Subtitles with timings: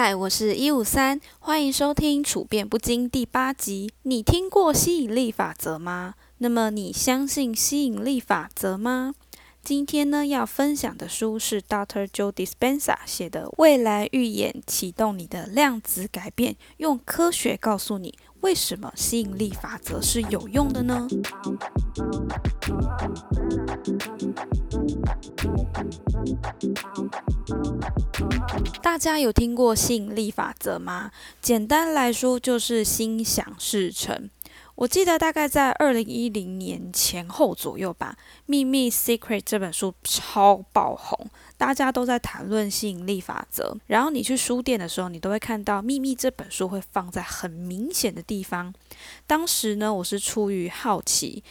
[0.00, 3.90] 嗨，我是一五三，欢迎收听《处变不惊》第八集。
[4.02, 6.14] 你听过吸引力法则吗？
[6.36, 9.16] 那么你相信吸引力法则吗？
[9.60, 12.06] 今天呢，要分享的书是 Dr.
[12.06, 21.06] Joe Dispenza 写的《未来预言：启动你的量子改变》，用科学告诉你为什么吸引力法则是有用的呢？
[28.82, 31.10] 大家有听过吸引力法则吗？
[31.42, 34.30] 简单来说，就是心想事成。
[34.78, 43.76] 我记得大概在二零一零年前后左右吧，《秘密 Secret》这本书超爆红，大家都在谈论吸引力法则。
[43.88, 48.72] 然后你去书店的时候，你都会看到《秘密》这本书会放在很明显的地方。
[49.26, 51.42] 当时呢，我是出于好奇，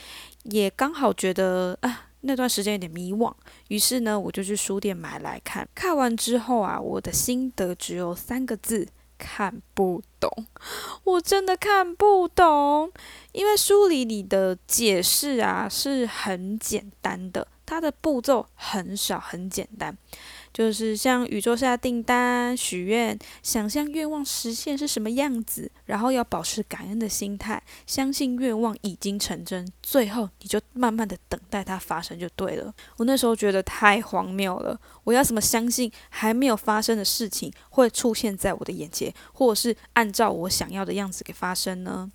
[0.44, 2.04] 也刚好觉得啊。
[2.22, 3.32] 那段时间有点迷惘，
[3.68, 5.68] 于是呢，我就去书店买来看。
[5.76, 8.88] 看完之后啊，我的心得只有三个字：
[9.20, 10.30] 看不懂。
[11.04, 12.92] 我真的看不懂，
[13.38, 19.96] 因为书里里的解释啊是很简单的，它的步骤很少，很简单。
[20.52, 32.74] 就是向宇宙下订单、许愿、想象愿望实现是什么样子，然后要保持感恩的心态，相信愿望已经成真，最后你就慢慢的等待它发生就对了。
[32.96, 42.12] 我那时候觉得太荒谬了，我要怎么相信还没有发生的事情会出现在我的眼前，或者是按照我想要的样子给发生呢？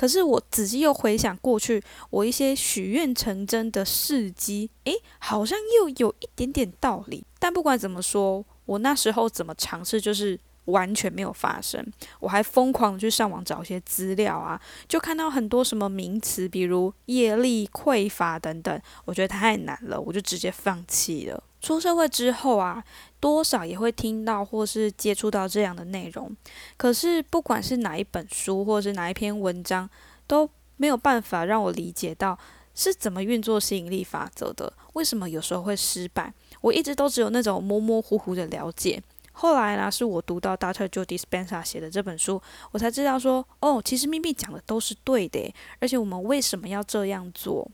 [0.00, 7.22] 可是我仔细又回想过去，我一些许愿成真的事迹，诶，好像又有一点点道理。
[7.38, 11.86] 但不管怎么说，我那时候怎么尝试，就是完全没有发生。
[12.18, 21.44] 我还疯狂的去上网找一些资料啊，就看到很多什么名词，比如业力匮乏等等，我觉得太难了，我就直接放弃了。
[21.60, 22.82] 出社会之后啊，
[23.20, 26.34] 多少也会听到或是接触到这样的内容，
[26.76, 29.88] 可是不管是哪一本书或是哪一篇文章，
[30.26, 32.38] 都没有办法让我理解到
[32.74, 34.72] 是怎么运作吸引力法则的。
[34.94, 36.32] 为什么有时候会失败？
[36.62, 39.02] 我一直都只有那种模模糊糊的了解。
[39.32, 40.88] 后来呢，是我读到 Dr.
[40.88, 42.42] Joe Dispenza 写的这本书，
[42.72, 47.70] 我才知道说，哦，其实秘密讲的都是对的，而且我们为什么要这样做？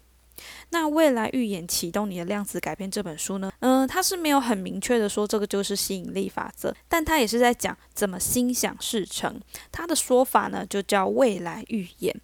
[0.71, 3.51] 那未来预言启动你的量子改变这本书呢？
[3.61, 9.41] 嗯，它是没有很明确的说这个就是吸引力法则，但它也是在讲怎么心想事成。
[9.71, 12.15] 它的说法呢就叫未来预言。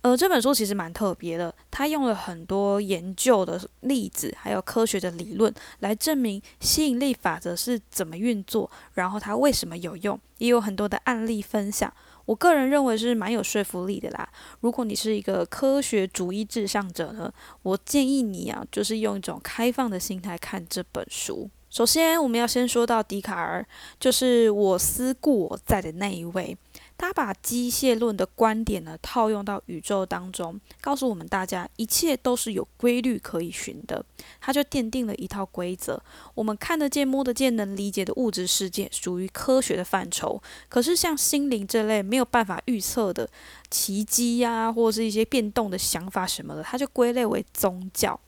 [0.00, 11.92] 呃，这本书其实蛮特别的，它用了很多研究的例子，还有科学的理论来证明吸引力法则是怎么运作，然后它为什么有用，也有很多的案例分享。
[12.24, 14.28] 我个人认为是蛮有说服力的啦。
[14.60, 21.50] 如果你是一个科学主义至上者呢，我建议你啊，就是用一种开放的心态看这本书。
[21.70, 23.66] 首先，我们要先说到笛卡尔，
[23.98, 26.54] 就是我思故我在的那一位。
[27.02, 34.04] 他把机械论的观点呢套用到宇宙当中，告诉我们大家一切都是有规律可以循的。
[34.40, 36.00] 他就奠定了一套规则，
[36.34, 40.40] 我们看得见、摸得见、能理解的物质世界属于科学的范畴。
[40.68, 43.28] 可是像心灵这类没有办法预测的
[43.68, 48.18] 奇迹呀，或者是一些变动的想法什么的，他就归类为宗教。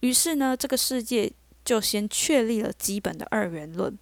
[0.00, 1.32] 于是呢，这个世界
[1.64, 3.98] 就先确立了基本的二元论。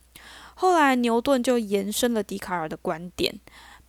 [0.57, 3.39] 后来牛顿就延伸了笛卡尔的观点。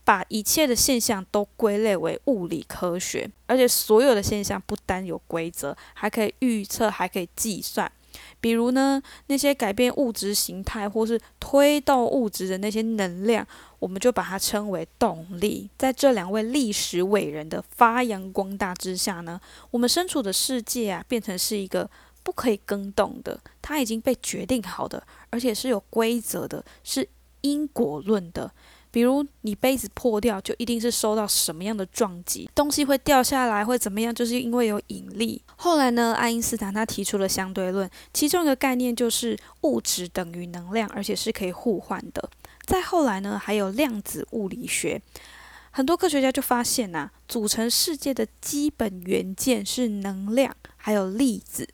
[0.08, 7.92] 把一切的现象都归类为物理科学，而且所有的现象不单有规则，还可以预测，还可以计算。
[8.40, 13.46] 比如呢，那些改变物质形态或是推动物质的那些能量，
[13.80, 15.70] 我们就把它称为动力。
[15.78, 19.38] 在这两位历史伟人的发扬光大之下呢，
[19.72, 21.90] 我们身处的世界啊，变成是一个
[22.24, 27.10] 不可以更动的，它已经被决定好的，而且是有规则的，是
[27.42, 28.50] 因果论的。
[28.92, 34.14] 比如你杯子破掉，就一定是受到什么样的撞击，东西会掉下来，会怎么样？
[34.14, 35.42] 就是因为有引力。
[35.56, 42.30] 后来呢，爱因斯坦他提出了相对论，其中一个概念就是物质等于能量，而且是可以互换的。
[42.66, 45.02] 再后来呢，还有量子物理学，
[45.72, 51.68] 很多科学家就发现呐，组成世界的基本元件是能量，还有粒子。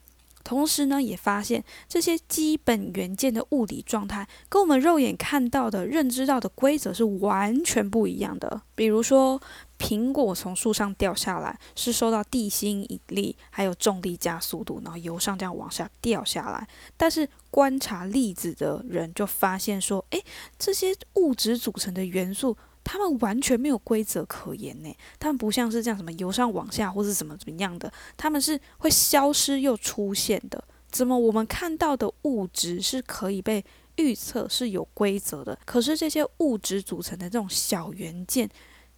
[0.44, 8.60] 同时呢，也发现这些基本元件的物理状态跟我们肉眼看到的、认知到的规则是完全不一样的。
[8.74, 9.40] 比如说，
[9.78, 16.68] 苹果从树上掉下来是受到地心引力还有重力加速度，然后由上这样往下掉下来。
[16.96, 20.22] 但是观察粒子的人就发现说，诶，
[20.58, 22.56] 这些物质组成的元素。
[22.84, 30.62] 他们完全没有规则可言呢，他们不像是这样什么由上往下或是什么怎么样的，他们是会消失又出现的。
[30.90, 33.64] 怎么我们看到的物质是可以被
[33.96, 38.48] 预测是有规则的，可是这些物质组成的这种小元件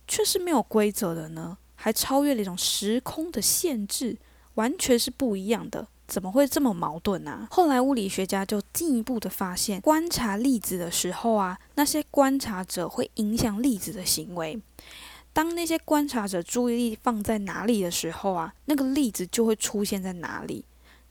[0.06, 1.56] 却是没有规则的呢？
[1.74, 4.18] 还超越了一种时空的限制，
[4.54, 5.88] 完全是不一样的。
[6.06, 7.48] 怎么会这么矛盾呢？
[7.50, 14.60] 后来物理学家就进一步的发现，观察粒子的时候啊，那些观察者会影响粒子的行为。
[15.32, 20.64] 当那些观察者注意力放在哪里的时候啊，那个粒子就会出现在哪里。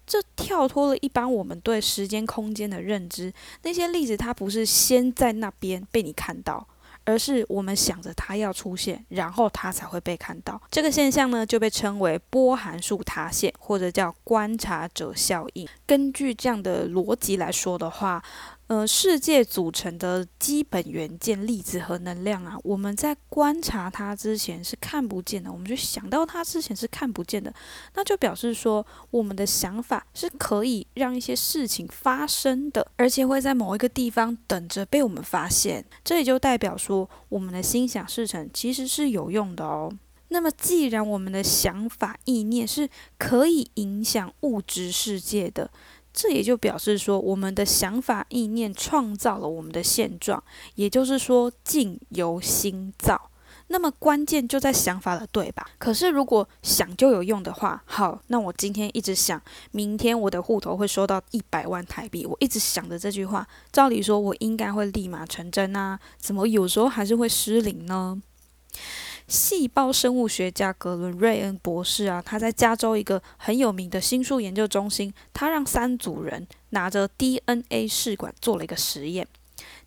[0.08, 3.34] 这跳脱了一般我们对时间空间的认知。
[3.64, 6.68] 那些粒子它不是先在那边被你看到。
[7.06, 10.62] 而是我们想着它要出现，然后它才会被看到。
[10.70, 15.68] 这个现象呢，就被称为波函数塌陷，或者叫观察者效应。
[15.86, 18.22] 根据这样的逻辑来说的话。
[18.68, 27.54] 呃，世界组成的基本元件粒子和能量啊，我们在观察它之前是看不见的，我们就想到它之前是看不见的，
[27.94, 35.86] 那就表示说我们的想法是可以让一些事情发生的，而且会在某一个地方等着被我们发现。
[36.04, 39.94] 这也就代表说，我们的心想事成其实是有用的哦。
[40.30, 42.90] 那么，既然我们的想法意念是
[43.20, 45.70] 可以影响物质世界的。
[46.16, 50.42] 这也就表示说，我们的想法意念创造了我们的现状，
[50.76, 53.30] 也就是说，境由心造。
[53.68, 55.68] 那么关键就在想法了，对吧？
[55.78, 59.42] 可是如果想就有用的话，好，那我今天一直想，
[59.72, 68.22] 明天我的户头会收到一百万台币，我一直想着这句话，照理说，我应该会立马成真啊，怎么有时候还是会失灵呢？
[69.28, 79.28] 细胞生物学家格伦·瑞恩博士啊，他在加州一个很有名的新术研究中心，他让三组人拿着 DNA 试管做了一个实验。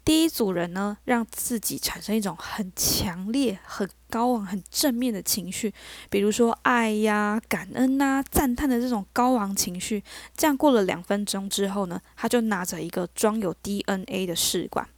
[0.05, 5.73] 第一组人呢，让自己产生一种很强烈、很高昂、很正面的情绪，
[6.08, 10.02] 比如说爱呀、感恩呐、赞叹的这种高昂情绪。
[10.35, 14.88] 这样过了两分钟之后呢，他就拿着一个装有 DNA 的试管。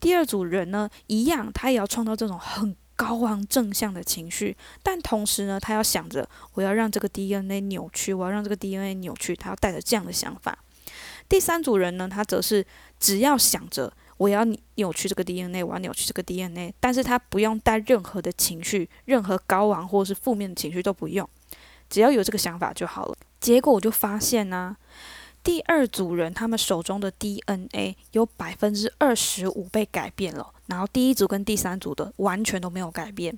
[0.00, 2.76] 第二组人呢，一样，他也要创造这种很。
[3.02, 10.56] 高昂正向的情绪，但同时呢，他要想着我要让这个 DNA 扭曲，我要让这个 DNA 扭曲，他要带着这样的想法。
[11.28, 12.64] 第三组人呢，他则是
[13.00, 14.44] 只要想着我要
[14.76, 21.28] 扭曲这个 DNA，我要扭曲这个 DNA，但是他不用带任何的情绪，任何高昂或是负面的情绪都不用，
[21.90, 23.16] 只要有这个想法就好了。
[23.40, 24.76] 结果我就发现呢。
[25.44, 33.36] 第二组人，他们手中的 DNA 有百分之二十五被改变了，然后第一组跟第三组的完全都没有改变。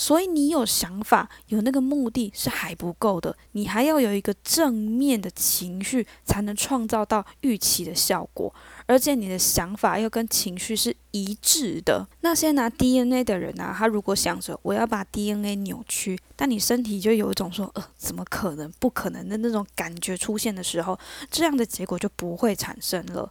[0.00, 8.50] 所以你有想法、有那个目的是还不够的，你还要有一个正面的情绪，才能创造到预期的效果。
[8.86, 12.08] 而且你的想法要跟情绪是一致的。
[12.22, 20.98] 那些拿 DNA 的人啊，他如果想着我要把 DNA 扭曲，但你身体就有一种说呃怎么可能、不可能的那种感觉出现的时候，
[21.30, 23.30] 这样的结果就不会产生了。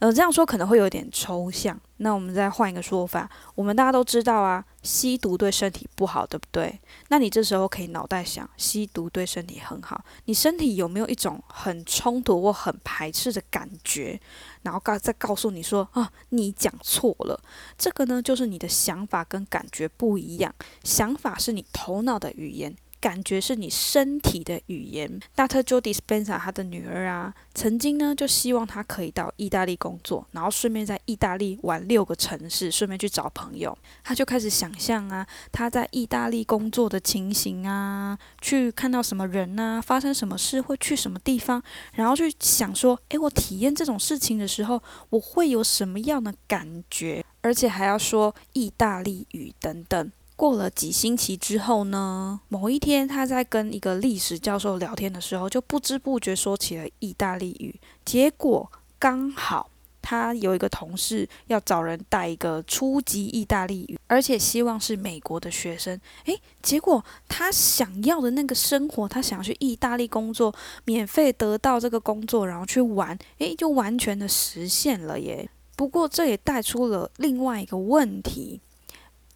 [0.00, 1.80] 呃，这样说可能会有点抽象。
[2.02, 6.80] 那我们再换一个说法，我们大家都知道啊，吸毒对身体不好，对不对？
[7.08, 10.02] 那你这时候可以脑袋想，吸毒对身体很好。
[10.24, 14.18] 你身体有没有一种很冲突或很排斥的感觉？
[14.62, 17.38] 然后告再告诉你说啊，你讲错了。
[17.76, 20.54] 这个呢，就是你的想法跟感觉不一样。
[20.82, 22.74] 想法是你头脑的语言。
[23.00, 25.20] 感觉是你身体的语言。
[25.34, 33.76] 大特 Jody Spencer 他的女儿啊，曾经呢就希望他可以到意大利工作，然后顺便在意大利玩六个城市，顺便去找朋友。
[34.04, 41.62] 他就开始想象啊，他在意大利工作的情形啊，去看到什么人啊，发生什么事，会去什么地方，
[41.94, 47.24] 然后去想说，诶，我体验这种事情的时候，我会有什么样的感觉？
[47.42, 50.12] 而且还要说意大利语等等。
[50.40, 52.40] 过了几星期之后呢？
[52.48, 57.78] 某一天，他在跟一个历史教授聊天的时候，就不知不觉说起了意大利语。
[58.06, 59.68] 结果刚好
[60.00, 66.00] 他有一个同事要找人带一个初级意大利语，而且希望是美国的学生。
[66.24, 70.54] 诶，结果他想要的那个生活，他想要去意大利工作，
[70.86, 75.50] 免费得到这个工作，然后去玩，诶，就完全的实现了耶。
[75.76, 78.62] 不过这也带出了另外一个问题。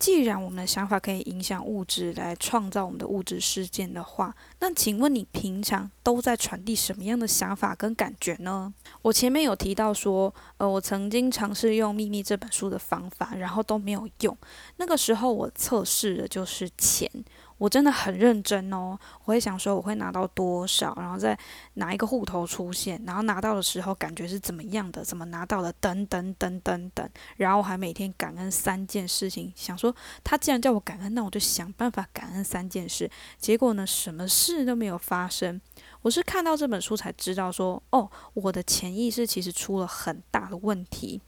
[0.04, 8.70] 既然我们的想法可以影响物质来创造我们的物质事件的话，那请问你平常都在传递什么样的想法跟感觉呢？
[9.00, 14.36] 我前面有提到说，呃，我曾经尝试用《秘密》这本书的方法，然后都没有用。
[14.76, 17.10] 那个时候我测试的就是钱，
[17.58, 21.38] 我真的很认真哦，我会想说我会拿到多少，然后再
[21.74, 33.10] 哪一个户头出现，然后拿到的时候感觉是怎么样的，怎么拿到的，等等等等等，然后我还每天感恩三件事情，想说他既然叫我感恩，那我就想办法感恩三件事。
[33.38, 35.60] 结果呢，什么事都没有发生。
[36.02, 41.20] 我是看到这本书才知道说，哦，我的潜意识其实出了很大的问题。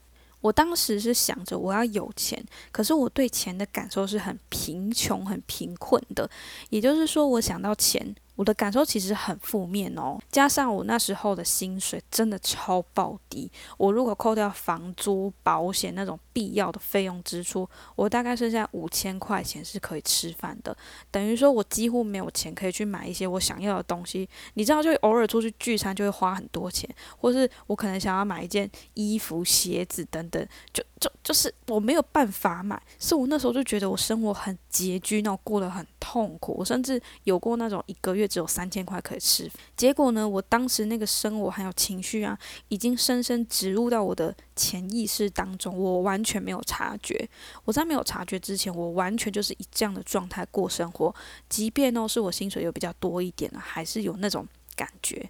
[0.47, 6.29] 我当时是想着我要有钱，可是我对钱的感受是很贫穷、很贫困的。
[6.69, 8.15] 也就是说，我想到钱。
[8.37, 20.77] 我的感受其实很负面哦，加上我那时候的薪水真的超爆低，我如果扣掉房租、保险那种必要的费用支出，我大概剩下五千块钱是可以吃饭的，
[21.09, 24.29] 等于说我几乎没有钱可以去买一些我想要的东西。
[24.53, 38.26] 你知道，就偶尔出去聚餐就会花很多钱，或是我可能想要买一件衣服、鞋子等等，就就就是我没有办法买，是我那时候就觉得我生活很拮据，那种过得很痛苦，我甚至有过那种一个月。
[38.27, 40.27] 只有三千块可以吃，结果呢？
[40.27, 47.29] 我当时那个生活还有情绪啊，已经深深植入到我的潜意识当中，我完全没有察觉。
[47.65, 51.13] 我在没有察觉之前，我完全就是以这样的状态过生活。
[51.47, 55.29] 即便哦是我薪水又比较多一点了，还是有那种感觉。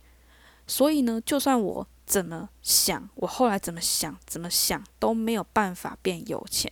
[0.66, 6.72] 所以呢，就算我怎么想，我后来怎么想，怎么想都没有办法变有钱，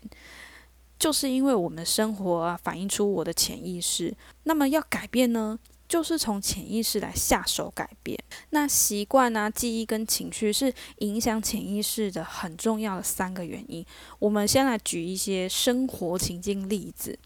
[0.99, 4.15] 就是因为我们生活啊反映出我的潜意识。
[4.43, 5.57] 那么要改变呢？
[5.87, 8.17] 就是从潜意识来下手改变。
[8.51, 13.85] 那习惯啊、记忆跟情绪是影响潜意识的很重要的三个原因。
[14.19, 17.17] 我们先来举一些生活情境例子。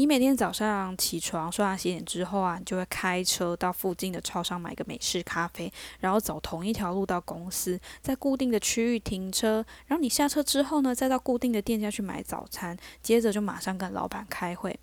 [0.00, 14.74] 你每天早上起床刷牙洗脸之后啊，你就会开车到附近的超商买个美式咖啡，然后走同一条路到公司，在固定的区域停车，然后你下车之后呢，再到固定的店家去买早餐，接着就马上跟老板开会。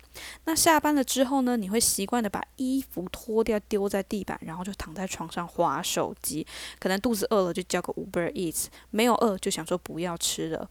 [0.44, 6.46] 那下班了之后呢，你会习惯的把衣服脱掉丢在地板，然后就躺在床上划手机，
[6.78, 10.70] 可能肚子饿了就叫个 Uber Eats，没有饿就想说不要吃了。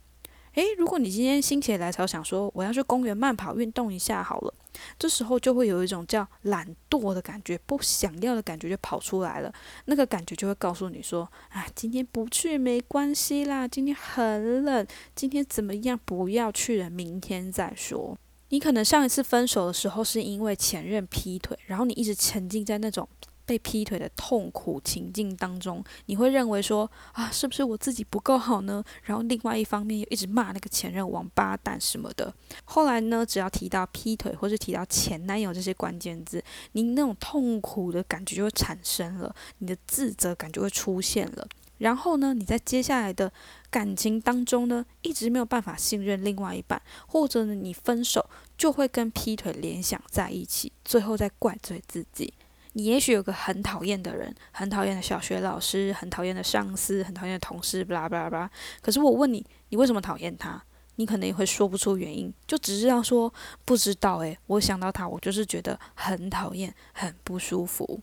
[0.58, 4.52] 诶，如果你今天心血来潮想说我要去公园慢跑运动一下好了，
[4.98, 9.54] 这时候就会有一种叫懒惰的感觉，不想要的感觉就跑出来了。
[9.86, 16.00] 那个感觉就会告诉你说：“啊，今天不去没关系啦，今天很冷，今天怎么样？
[16.04, 18.18] 不要去了，明天再说。”
[18.50, 23.08] 你可能上一次分手的时候是因为前任劈腿，然后你一直沉浸在那种。
[23.48, 28.84] 被劈腿的痛苦情境当中，你会认为说啊，是不是我自己不够好呢？
[29.04, 32.32] 然后另外一方面又一直骂那个前任王八蛋什么的。
[32.66, 41.48] 后来呢，只要提到劈腿或是提到前男友这些关键字，你那种痛苦的感觉就会产生了，你的自责感就会出现了。
[41.78, 43.32] 然后呢，你在接下来的
[43.70, 52.34] 感情当中呢，一直没有办法信任另外一半，或者呢，你分手就会跟劈腿联想在一起，最后再怪罪自己。
[52.78, 58.52] 你也许有个很讨厌的人，很讨厌的小学老师，很讨厌的上司，很讨厌的同事，巴拉巴拉巴拉。
[58.84, 60.64] 可是我问你，你为什么讨厌他？
[60.98, 63.34] 你可能也会说不出原因，就只知道说
[63.66, 64.18] 不知道。
[64.18, 68.00] 诶，我想到他，我就是觉得很讨厌，很不舒服。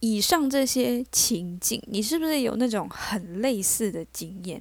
[0.00, 4.60] 以上这些情景，你是不是有那种很类似的经验？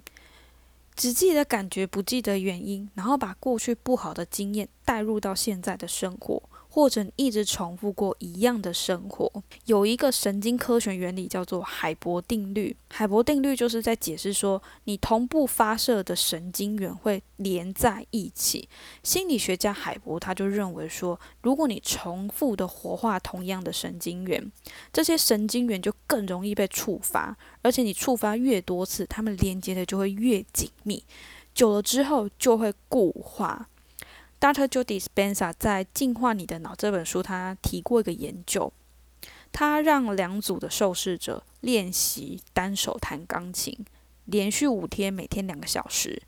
[0.95, 6.43] 只记得感觉，不记得原因，然后把过去不好的经验带入到现在的生活。
[6.75, 9.31] 或者你一直重复过一样的生活，
[9.63, 12.75] 有一个神经科学原理叫做海博定律。
[12.89, 18.67] 海博定律就是在解释说，你同步发射的神经元会连在一起。
[19.03, 24.51] 心理学家海博他就认为说，如果你重复的活化同样的神经元，
[24.91, 31.01] 这些神经元就更容易被触发，而且你触发越多次，它们连接的就会越紧密，
[31.53, 33.69] 久了之后就会固化。
[34.45, 34.67] Dr.
[34.67, 38.71] Jody Spencer 在《进化你的脑》这本书，他提过一个研究，
[39.51, 43.75] 他让两组的受试者练习单手弹钢琴，
[44.25, 46.21] 连续五天，每天两个小时。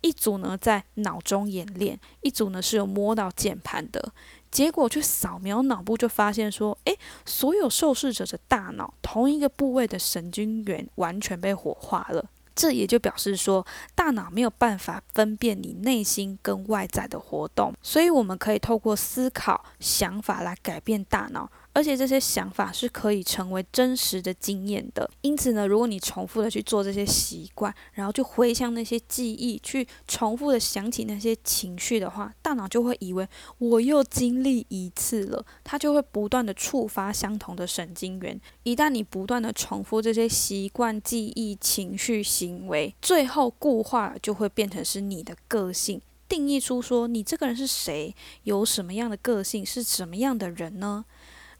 [0.00, 4.14] 一组呢在脑中演练，一组呢是有摸到键盘的。
[4.50, 12.30] 结果去扫描脑部，就发现说，诶，所有受试者的大脑同一个部位的神经元完全被活化了。
[12.58, 21.48] 这也就表示说，大脑没有办法分辨你内心跟外在的活动，所以我们可以透过思考、想法来改变大脑。
[21.78, 25.08] 而且这些想法是可以成为真实的经验的。
[25.20, 33.24] 因此呢，如果你重复的去做这些习惯，然后就回想那些记忆，去重复的想起那些情绪的话，大脑就会以为
[33.58, 38.40] 我又经历一次了，它就会不断的触发相同的神经元。
[38.64, 46.02] 一旦你不断的重复这些习惯、记忆、情绪、行为，最后固化，就会变成是你的个性。
[46.28, 51.04] 定义出说你这个人是谁，有什么样的个性，是什么样的人呢？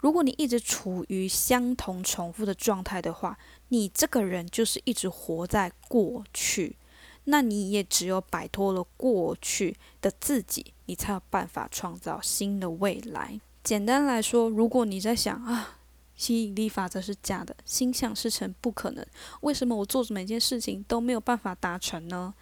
[0.00, 3.38] 如果你一直处于相同重复的状态的话，
[3.68, 6.76] 你这个人就是一直活在过去。
[7.24, 13.38] 那你也只有摆脱了过去的自己，你才有办法创造新的未来。
[13.62, 15.76] 简单来说，如果你在想啊，
[16.16, 19.06] 吸引力法则是假的，心想事成不可能，
[19.42, 22.32] 为什么我做每件事情都没有办法达成呢？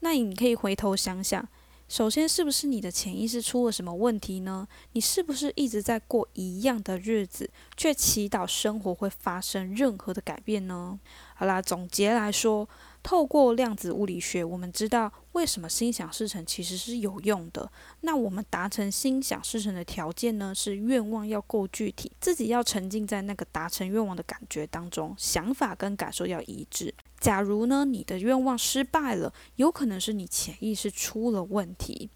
[0.00, 1.48] 那你可以回头想想，
[1.94, 4.66] 首先是不是你的潜意识出了什么问题呢？
[4.94, 10.98] 你是不是一直在过一样的日子，却祈祷生活会发生任何的改变呢？
[11.36, 12.68] 好啦，总结来说。
[13.04, 17.70] 透过量子物理学，我们知道为什么心想事成其实是有用的。
[18.00, 20.54] 那我们达成心想事成的条件呢？
[20.54, 26.92] 是愿望要够具体，自己要沉浸在那个达成愿望的感觉当中，想法跟感受要一致。
[27.24, 32.10] 假如呢，你的愿望失败了，有可能是你潜意识出了问题。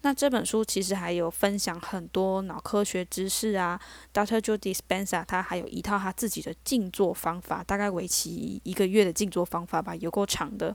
[0.00, 3.78] 那这本书其实还有分享很多脑科学知识啊
[4.14, 4.38] ，Dr.
[4.40, 10.74] Jody Spenser，他还有一套他自己的静坐方法，大概为期一个月的静坐方法吧，有够长的。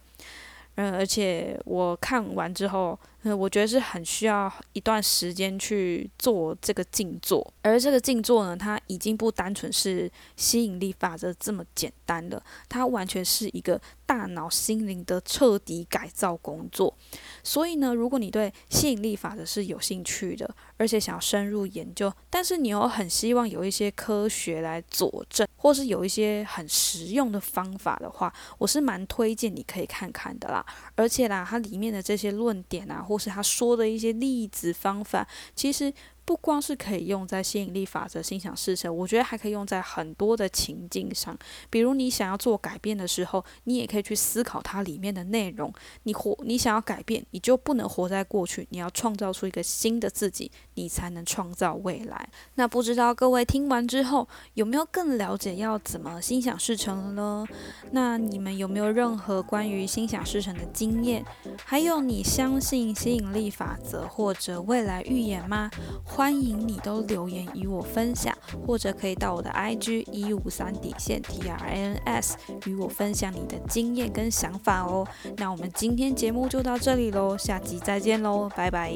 [0.79, 16.95] 嗯，而且我看完之后，嗯，我觉得是很需要一段时间去做这个静坐，而这个静坐呢，它已经不单纯是吸引力法则这么简单了，它完全是一个大脑心灵的彻底改造工作。
[17.43, 25.45] 所以呢，如果你对吸引力法则是有兴趣的，而且想要深入研究，但是你又很希望有一些科学来佐证。
[25.59, 30.65] 或是有一些很实用的方法的话，我是蛮推荐你可以看看的啦。
[30.95, 35.93] 而且啦，它里面的这些论点啊，或是他说的一些例子方法，其实。
[36.25, 41.35] 不光是可以用在吸引力法则、心想事成，我觉得还可以用在很多的情境上。
[41.71, 45.73] 比如你想要做改变的时候，你也可以去思考它里面的内容。
[46.03, 52.29] 你活，你想要改变，你就不能活在过去，你要创造出一个新的自己，你才能创造未来。
[52.53, 57.45] 那不知道各位听完之后有没有更了解要怎么心想事成呢？
[57.91, 61.23] 那你们有没有任何关于心想事成的经验？
[61.65, 65.69] 还有你相信吸引力法则或者未来预言吗？
[66.03, 75.07] 欢迎你都留言与我分享，或者可以到我的 IG 一五三底线 T R N S 与我分享你的经验跟想法哦。
[75.37, 78.93] 那我们今天节目就到这里喽，下集再见喽，拜拜。